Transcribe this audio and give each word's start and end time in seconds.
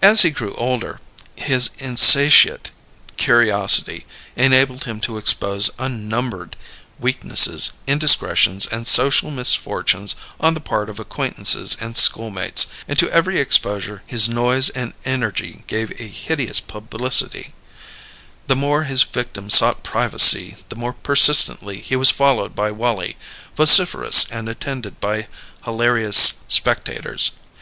As 0.00 0.22
he 0.22 0.30
grew 0.30 0.54
older, 0.54 0.98
his 1.34 1.68
insatiate 1.76 2.70
curiosity 3.18 4.06
enabled 4.34 4.84
him 4.84 4.98
to 5.00 5.18
expose 5.18 5.68
unnumbered 5.78 6.56
weaknesses, 6.98 7.72
indiscretions, 7.86 8.64
and 8.64 8.88
social 8.88 9.30
misfortunes 9.30 10.14
on 10.40 10.54
the 10.54 10.60
part 10.60 10.88
of 10.88 10.98
acquaintances 10.98 11.76
and 11.82 11.98
schoolmates; 11.98 12.68
and 12.88 12.98
to 12.98 13.10
every 13.10 13.38
exposure 13.38 14.02
his 14.06 14.26
noise 14.26 14.70
and 14.70 14.94
energy 15.04 15.64
gave 15.66 15.90
a 16.00 16.04
hideous 16.08 16.58
publicity: 16.58 17.52
the 18.46 18.56
more 18.56 18.84
his 18.84 19.02
victim 19.02 19.50
sought 19.50 19.82
privacy 19.82 20.56
the 20.70 20.76
more 20.76 20.94
persistently 20.94 21.78
he 21.80 21.94
was 21.94 22.08
followed 22.10 22.54
by 22.54 22.70
Wallie, 22.70 23.18
vociferous 23.54 24.24
and 24.32 24.48
attended 24.48 24.98
by 24.98 25.26
hilarious 25.64 26.42
spectators. 26.48 27.32